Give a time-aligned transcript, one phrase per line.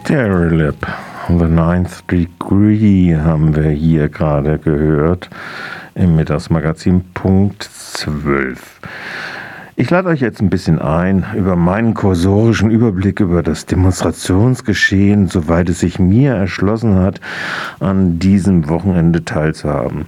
[0.00, 0.86] Stereolab,
[1.28, 5.28] The Ninth Degree haben wir hier gerade gehört
[5.94, 8.80] im Mittagsmagazin Punkt 12.
[9.76, 15.68] Ich lade euch jetzt ein bisschen ein, über meinen kursorischen Überblick über das Demonstrationsgeschehen, soweit
[15.68, 17.20] es sich mir erschlossen hat,
[17.80, 20.06] an diesem Wochenende teilzuhaben.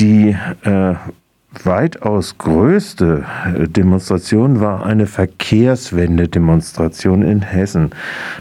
[0.00, 0.94] Die äh,
[1.64, 3.24] weitaus größte
[3.56, 7.88] äh, Demonstration war eine Verkehrswende-Demonstration in Hessen.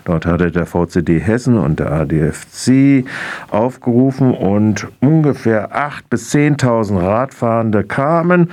[0.04, 3.06] Dort hatte der VCD Hessen und der ADFC
[3.50, 8.52] aufgerufen und ungefähr 8.000 bis 10.000 Radfahrende kamen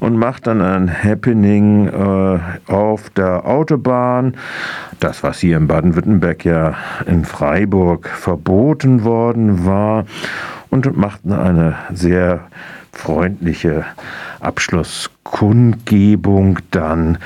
[0.00, 4.34] und machten ein Happening äh, auf der Autobahn.
[4.98, 6.74] Das, was hier in Baden-Württemberg ja
[7.06, 10.06] in Freiburg verboten worden war
[10.72, 12.48] und machten eine sehr
[12.92, 13.84] freundliche
[14.40, 17.18] Abschlusskundgebung dann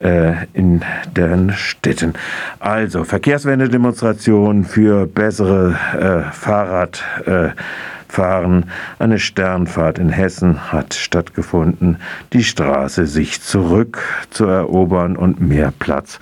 [0.00, 0.82] äh, in
[1.16, 2.14] den Städten.
[2.58, 8.62] Also Verkehrswende-Demonstration für bessere äh, Fahrradfahren.
[8.62, 8.66] Äh,
[8.98, 11.98] Eine Sternfahrt in Hessen hat stattgefunden,
[12.32, 16.18] die Straße sich zurück zu erobern und mehr Platz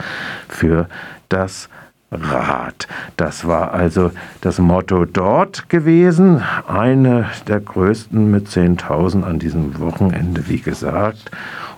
[0.47, 0.91] für
[1.31, 1.71] das
[2.11, 2.87] Rad.
[3.17, 6.43] Das war also das Motto dort gewesen.
[6.69, 11.31] Eine der größten mit 10.000 an diesem Wochenende, wie gesagt.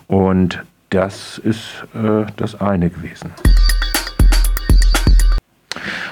[0.06, 3.33] Und das ist äh, das eine gewesen.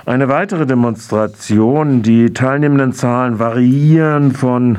[0.06, 4.78] Eine weitere Demonstration, die teilnehmenden Zahlen variieren von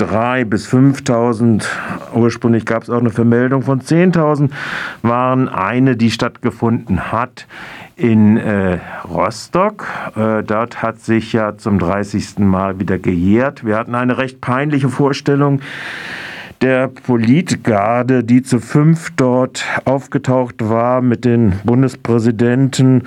[0.00, 1.64] 3.000 bis 5.000.
[2.14, 4.50] Ursprünglich gab es auch eine Vermeldung von 10.000,
[5.02, 7.46] waren eine, die stattgefunden hat
[7.96, 9.86] in äh, Rostock.
[10.16, 12.38] Äh, dort hat sich ja zum 30.
[12.38, 13.64] Mal wieder gejährt.
[13.64, 15.60] Wir hatten eine recht peinliche Vorstellung
[16.62, 23.04] der Politgarde, die zu fünf dort aufgetaucht war mit den Bundespräsidenten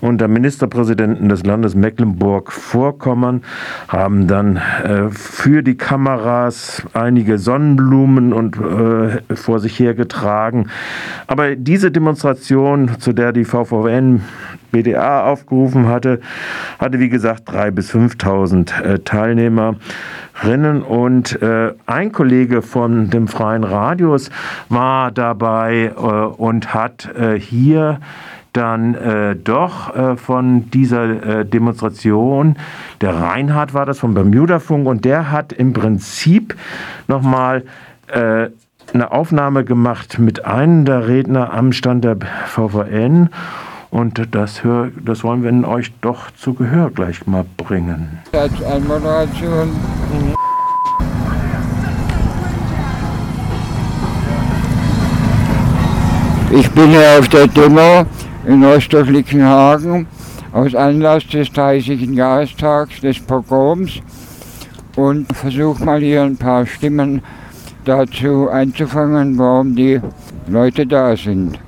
[0.00, 3.42] und der Ministerpräsidenten des Landes Mecklenburg-Vorpommern,
[3.88, 10.70] haben dann äh, für die Kameras einige Sonnenblumen und äh, vor sich hergetragen.
[11.26, 14.22] Aber diese Demonstration, zu der die VVN
[14.70, 16.20] BDA aufgerufen hatte,
[16.78, 20.82] hatte wie gesagt 3.000 bis 5.000 äh, Teilnehmerinnen.
[20.82, 24.30] Und äh, ein Kollege von dem Freien Radius
[24.68, 28.00] war dabei äh, und hat äh, hier
[28.52, 32.56] dann äh, doch äh, von dieser äh, Demonstration,
[33.00, 36.56] der Reinhard war das vom Bermuda-Funk, und der hat im Prinzip
[37.06, 37.64] nochmal
[38.08, 38.48] äh,
[38.94, 43.28] eine Aufnahme gemacht mit einem der Redner am Stand der VVN
[43.90, 48.18] und das, hör, das wollen wir euch doch zu Gehör gleich mal bringen.
[56.50, 58.06] Ich bin hier auf der Demo
[58.46, 60.06] in Rostock-Lichtenhagen
[60.52, 62.14] aus Anlass des 30.
[62.14, 64.00] Jahrestags des Pogroms
[64.96, 67.22] und versuche mal hier ein paar Stimmen
[67.84, 70.00] dazu einzufangen, warum die
[70.48, 71.58] Leute da sind.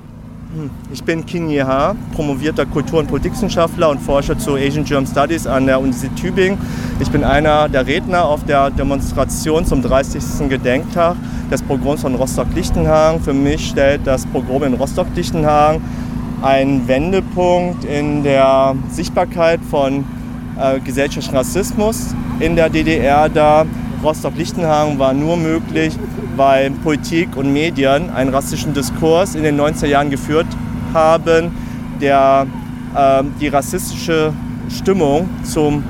[0.53, 0.69] Hm.
[0.91, 5.65] Ich bin Kin Yeha, promovierter Kultur- und Politikwissenschaftler und Forscher zu Asian German Studies an
[5.65, 6.59] der Universität Tübingen.
[6.99, 10.49] Ich bin einer der Redner auf der Demonstration zum 30.
[10.49, 11.15] Gedenktag
[11.49, 13.21] des Pogroms von Rostock-Lichtenhagen.
[13.21, 15.81] Für mich stellt das Pogrom in Rostock-Lichtenhagen
[16.41, 20.03] einen Wendepunkt in der Sichtbarkeit von
[20.59, 23.65] äh, gesellschaftlichem Rassismus in der DDR dar.
[24.03, 25.97] Rostock-Lichtenhagen war nur möglich,
[26.35, 30.47] weil Politik und Medien einen rassistischen Diskurs in den 90er Jahren geführt
[30.93, 31.51] haben,
[31.99, 32.47] der
[32.95, 34.33] äh, die rassistische
[34.69, 35.83] Stimmung zum,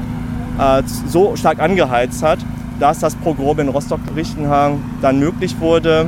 [0.59, 2.39] äh, so stark angeheizt hat,
[2.79, 6.07] dass das Pogrom in Rostock-Lichtenhagen dann möglich wurde.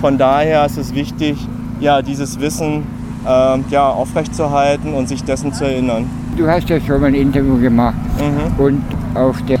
[0.00, 1.36] Von daher ist es wichtig,
[1.80, 2.84] ja, dieses Wissen
[3.26, 6.08] äh, ja, aufrechtzuerhalten und sich dessen zu erinnern.
[6.36, 8.64] Du hast ja schon mal ein Interview gemacht mhm.
[8.64, 8.82] und
[9.14, 9.58] auf der,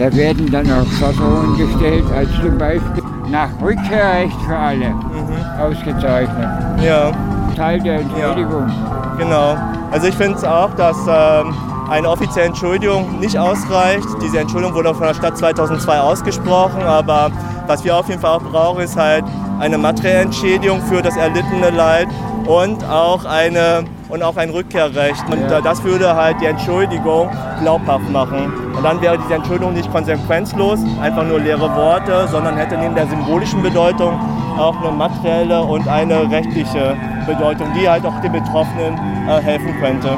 [0.00, 5.60] da werden dann auch Forderungen gestellt, als zum Beispiel nach Rückkehrrecht für alle mhm.
[5.60, 6.48] ausgezeichnet.
[6.82, 7.12] Ja.
[7.54, 8.66] Teil der Entschädigung.
[8.66, 9.14] Ja.
[9.18, 9.56] Genau.
[9.90, 11.52] Also ich finde es auch, dass ähm,
[11.90, 14.06] eine offizielle Entschuldigung nicht ausreicht.
[14.22, 17.30] Diese Entschuldigung wurde von der Stadt 2002 ausgesprochen, aber
[17.66, 19.24] was wir auf jeden Fall auch brauchen, ist halt
[19.58, 22.08] eine materielle Entschädigung für das erlittene Leid
[22.46, 25.24] und auch eine und auch ein Rückkehrrecht.
[25.30, 25.60] Und ja.
[25.60, 28.52] das würde halt die Entschuldigung glaubhaft machen.
[28.76, 33.06] Und dann wäre diese Entschuldigung nicht konsequenzlos, einfach nur leere Worte, sondern hätte neben der
[33.06, 34.18] symbolischen Bedeutung
[34.58, 36.96] auch eine materielle und eine rechtliche
[37.26, 38.94] Bedeutung, die halt auch den Betroffenen
[39.28, 40.16] äh, helfen könnte.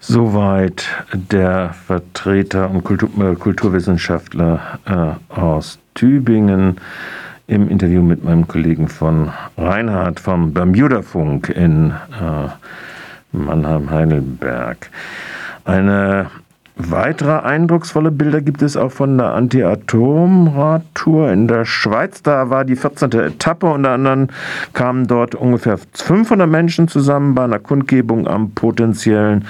[0.00, 6.78] Soweit der Vertreter und Kultur, äh, Kulturwissenschaftler äh, aus Tübingen
[7.46, 12.48] im Interview mit meinem Kollegen von Reinhard vom Bermuda-Funk in äh,
[13.32, 14.90] Mannheim-Heidelberg.
[15.64, 16.30] Eine
[16.76, 22.20] Weitere eindrucksvolle Bilder gibt es auch von der Anti-Atom-Radtour in der Schweiz.
[22.20, 23.12] Da war die 14.
[23.12, 23.66] Etappe.
[23.66, 24.26] Unter anderem
[24.72, 29.46] kamen dort ungefähr 500 Menschen zusammen bei einer Kundgebung am potenziellen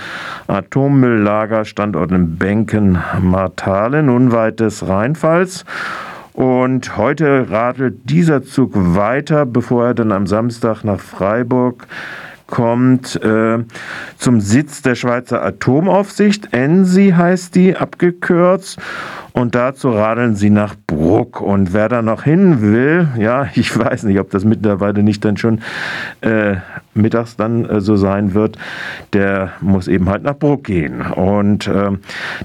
[0.49, 5.64] Atommülllager, Standort in Benken, Martalen, unweit des Rheinfalls.
[6.35, 11.87] Und heute radelt dieser Zug weiter, bevor er dann am Samstag nach Freiburg
[12.47, 13.59] kommt äh,
[14.19, 16.53] zum Sitz der Schweizer Atomaufsicht.
[16.53, 18.79] ENSI heißt die abgekürzt.
[19.37, 21.41] Und dazu radeln sie nach Bruck.
[21.41, 25.37] Und wer da noch hin will, ja, ich weiß nicht, ob das mittlerweile nicht dann
[25.37, 25.61] schon
[26.21, 26.57] äh,
[26.95, 28.59] mittags dann äh, so sein wird,
[29.13, 31.01] der muss eben halt nach Bruck gehen.
[31.03, 31.91] Und äh,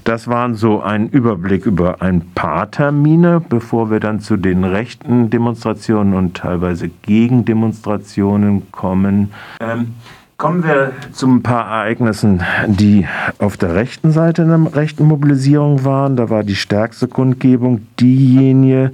[0.02, 5.30] das waren so ein Überblick über ein paar Termine, bevor wir dann zu den rechten
[5.30, 9.32] Demonstrationen und teilweise Gegendemonstrationen kommen.
[9.60, 9.94] Ähm,
[10.40, 13.06] Kommen wir zu ein paar Ereignissen, die
[13.38, 16.16] auf der rechten Seite in der rechten Mobilisierung waren.
[16.16, 18.90] Da war die stärkste Kundgebung diejenige,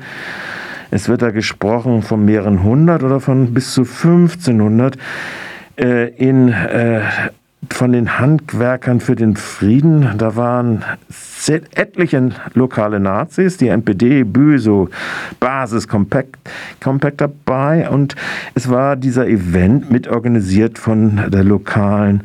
[0.90, 4.98] es wird da gesprochen von mehreren hundert oder von bis zu 1500
[5.78, 7.02] äh, in äh,
[7.70, 10.18] von den Handwerkern für den Frieden.
[10.18, 10.84] Da waren
[11.74, 14.88] etliche lokale Nazis, die NPD, BÜSO,
[15.40, 16.36] Basis, Compact,
[16.82, 17.88] Compact dabei.
[17.88, 18.14] Und
[18.54, 22.22] es war dieser Event mitorganisiert von der lokalen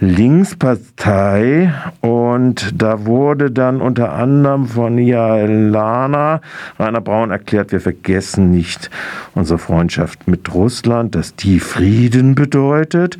[0.00, 6.40] Linkspartei und da wurde dann unter anderem von Lana
[6.78, 8.90] Rainer Braun erklärt, wir vergessen nicht
[9.34, 13.18] unsere Freundschaft mit Russland, dass die Frieden bedeutet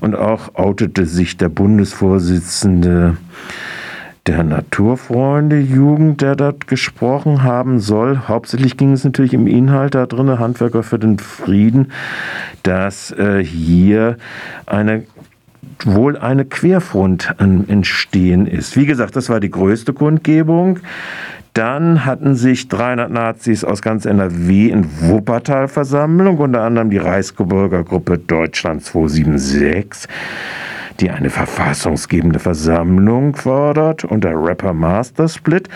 [0.00, 3.18] und auch outete sich der Bundesvorsitzende
[4.26, 8.22] der Naturfreunde Jugend, der dort gesprochen haben soll.
[8.26, 11.92] Hauptsächlich ging es natürlich im Inhalt da drin, Handwerker für den Frieden,
[12.62, 14.16] dass äh, hier
[14.66, 15.04] eine
[15.84, 18.76] wohl eine Querfront entstehen ist.
[18.76, 20.80] Wie gesagt, das war die größte Kundgebung.
[21.54, 28.18] Dann hatten sich 300 Nazis aus ganz NRW in Wuppertal Versammlung, unter anderem die Reichsbürgergruppe
[28.18, 30.06] Deutschland 276
[31.00, 35.68] die eine verfassungsgebende Versammlung fordert und der Rapper Master Split.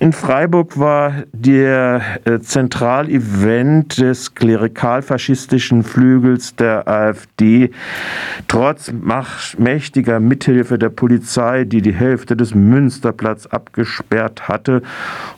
[0.00, 7.70] In Freiburg war der äh, Zentralevent des klerikal-faschistischen Flügels der AfD
[8.48, 8.92] trotz
[9.58, 14.82] mächtiger Mithilfe der Polizei, die die Hälfte des Münsterplatz abgesperrt hatte,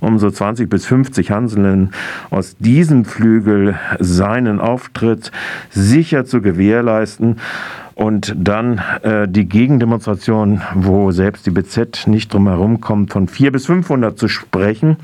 [0.01, 1.91] um so 20 bis 50 Hanseln
[2.31, 5.33] aus diesem Flügel seinen Auftritt
[5.71, 7.37] sicher zu gewährleisten
[7.97, 13.51] und dann äh, die Gegendemonstration, wo selbst die BZ nicht drum herum kommt, von 4
[13.51, 14.99] bis 500 zu sprechen.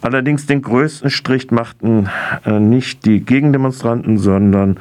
[0.00, 2.08] Allerdings den größten Strich machten
[2.46, 4.78] äh, nicht die Gegendemonstranten, sondern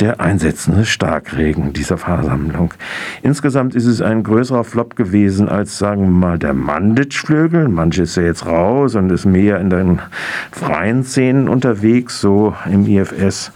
[0.00, 2.74] der einsetzende Starkregen dieser Versammlung.
[3.22, 7.68] Insgesamt ist es ein größerer Flop gewesen als, sagen wir mal, der Manditsch-Flügel.
[7.68, 10.00] Manche ist ja jetzt raus und ist mehr in den
[10.52, 13.52] freien Szenen unterwegs, so im IFS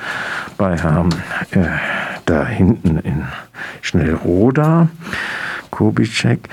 [0.57, 1.11] bei Herrn
[1.53, 1.67] äh,
[2.27, 3.25] da hinten in
[3.81, 4.89] Schnellroda.
[5.73, 6.49] Kubitschek,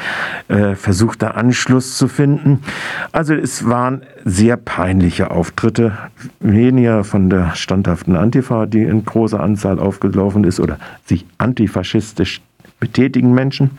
[0.48, 2.63] äh, versucht Anschluss zu finden.
[3.12, 5.98] Also es waren sehr peinliche Auftritte,
[6.39, 12.42] weniger von der standhaften Antifa, die in großer Anzahl aufgelaufen ist, oder sich antifaschistisch
[12.80, 13.72] betätigen Menschen,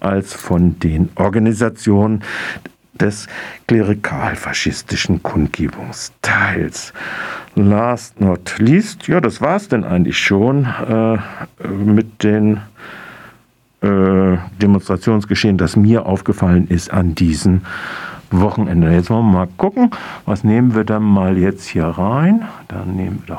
[0.00, 2.22] als von den Organisationen
[2.92, 3.26] des
[3.66, 6.92] klerikal-faschistischen Kundgebungsteils.
[7.56, 11.18] Last not least, ja, das war es denn eigentlich schon äh,
[11.68, 12.60] mit den
[13.80, 17.60] äh, Demonstrationsgeschehen, das mir aufgefallen ist an diesem
[18.30, 18.90] Wochenende.
[18.90, 19.90] Jetzt wollen wir mal gucken,
[20.26, 22.42] was nehmen wir dann mal jetzt hier rein.
[22.68, 23.32] Dann nehmen wir doch